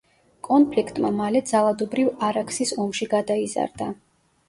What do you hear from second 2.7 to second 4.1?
ომში გადაიზარდა.